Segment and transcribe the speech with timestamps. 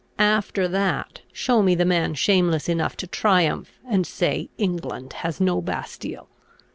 [0.17, 5.61] After that, show me the man shameless enough to triumph, and say, England has no
[5.61, 6.27] Bastile!